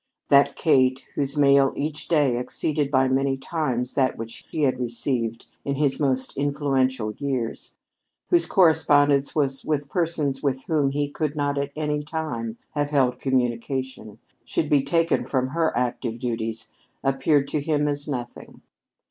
That 0.29 0.55
Kate, 0.55 1.03
whose 1.13 1.37
mail 1.37 1.71
each 1.75 2.07
day 2.07 2.39
exceeded 2.39 2.89
by 2.89 3.07
many 3.07 3.37
times 3.37 3.93
that 3.93 4.17
which 4.17 4.37
he 4.49 4.63
had 4.63 4.79
received 4.79 5.45
in 5.63 5.75
his 5.75 5.99
most 5.99 6.35
influential 6.35 7.13
years, 7.17 7.75
whose 8.31 8.47
correspondence 8.47 9.35
was 9.35 9.63
with 9.63 9.91
persons 9.91 10.41
with 10.41 10.63
whom 10.63 10.89
he 10.89 11.07
could 11.07 11.35
not 11.35 11.59
at 11.59 11.69
any 11.75 12.01
time 12.01 12.57
have 12.71 12.89
held 12.89 13.19
communication, 13.19 14.17
should 14.43 14.69
be 14.69 14.81
taken 14.81 15.23
from 15.23 15.49
her 15.49 15.71
active 15.77 16.17
duties 16.17 16.71
appeared 17.03 17.47
to 17.49 17.61
him 17.61 17.87
as 17.87 18.07
nothing. 18.07 18.63